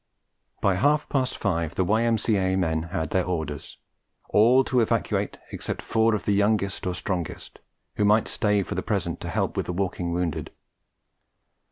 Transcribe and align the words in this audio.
By 0.61 0.77
half 0.77 1.07
past 1.09 1.37
five 1.37 1.75
the 1.75 1.85
Y.M.C.A. 1.85 2.55
men 2.55 2.83
had 2.91 3.11
their 3.11 3.23
orders: 3.23 3.77
all 4.29 4.63
to 4.63 4.79
evacuate 4.79 5.37
except 5.51 5.83
four 5.83 6.15
of 6.15 6.25
the 6.25 6.31
youngest 6.33 6.87
or 6.87 6.95
strongest, 6.95 7.59
who 7.97 8.03
might 8.03 8.27
stay 8.27 8.63
for 8.63 8.73
the 8.73 8.81
present 8.81 9.19
to 9.21 9.29
help 9.29 9.55
with 9.55 9.67
the 9.67 9.73
walking 9.73 10.11
wounded. 10.11 10.49